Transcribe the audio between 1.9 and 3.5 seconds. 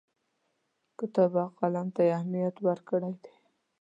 ته یې اهمیت ورکړی دی.